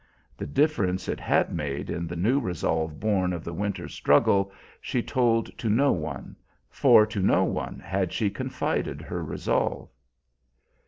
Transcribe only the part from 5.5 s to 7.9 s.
to no one; for to no one